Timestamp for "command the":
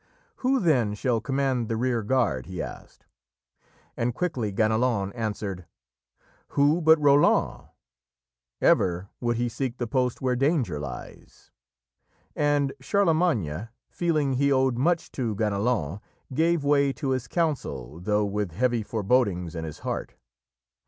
1.21-1.77